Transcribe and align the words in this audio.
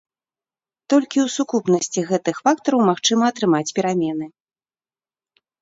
Толькі 0.93 1.19
ў 1.25 1.33
сукупнасці 1.35 2.05
гэтых 2.13 2.35
фактараў 2.47 2.79
магчыма 2.89 3.23
атрымаць 3.35 3.73
перамены. 3.81 4.25